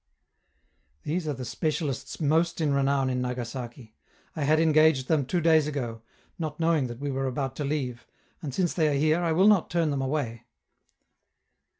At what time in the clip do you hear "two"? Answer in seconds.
5.27-5.41